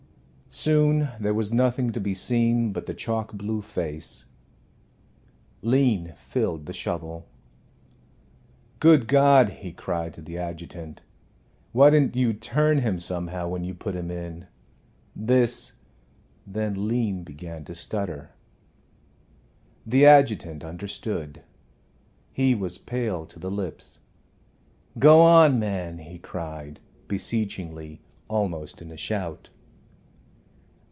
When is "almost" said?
28.29-28.81